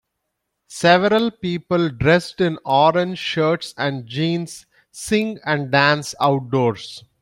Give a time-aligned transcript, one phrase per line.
[0.71, 7.03] Several people dressed in orange shirts and jeans sing and dance outdoors.